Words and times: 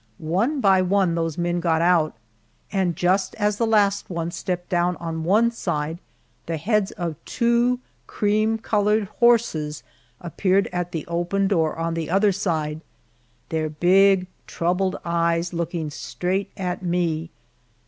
One 0.33 0.61
by 0.61 0.81
one 0.81 1.13
those 1.13 1.37
men 1.37 1.59
got 1.59 1.79
out, 1.79 2.15
and 2.71 2.95
just 2.95 3.35
as 3.35 3.57
the 3.57 3.67
last 3.67 4.09
one 4.09 4.31
stepped 4.31 4.67
down 4.67 4.95
on 4.95 5.23
one 5.23 5.51
side 5.51 5.99
the 6.47 6.57
heads 6.57 6.89
of 6.93 7.23
two 7.23 7.79
cream 8.07 8.57
colored 8.57 9.09
horses 9.19 9.83
appeared 10.19 10.67
at 10.73 10.91
the 10.91 11.05
open 11.05 11.47
door 11.47 11.77
on 11.77 11.93
the 11.93 12.09
other 12.09 12.31
side, 12.31 12.81
their 13.49 13.69
big 13.69 14.25
troubled 14.47 14.95
eyes 15.05 15.53
looking 15.53 15.91
straight 15.91 16.49
at 16.57 16.81
me. 16.81 17.29